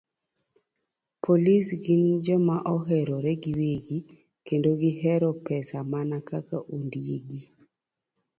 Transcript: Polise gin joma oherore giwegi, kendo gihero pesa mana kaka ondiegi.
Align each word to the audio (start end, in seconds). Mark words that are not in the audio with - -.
Polise 1.23 1.71
gin 1.83 2.03
joma 2.25 2.55
oherore 2.73 3.31
giwegi, 3.43 3.99
kendo 4.47 4.69
gihero 4.81 5.29
pesa 5.47 5.77
mana 5.91 6.17
kaka 6.29 6.57
ondiegi. 6.75 7.41